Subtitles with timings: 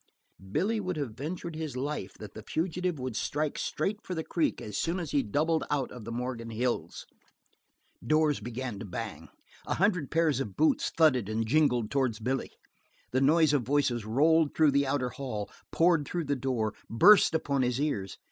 [0.51, 4.59] Billy would have ventured his life that the fugitive would strike straight for the Creek
[4.59, 7.05] as soon as he doubled out of Morgan Hills.
[8.03, 9.29] Doors began to bang;
[9.67, 12.49] a hundred pairs of boots thudded and jingled towards Billy;
[13.11, 17.61] the noise of voices rolled through the outer hall, poured through the door, burst upon
[17.61, 18.17] his ears.